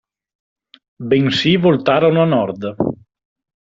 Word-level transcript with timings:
Bensì 0.97 1.57
voltarono 1.57 2.23
a 2.23 2.25
Nord. 2.25 2.75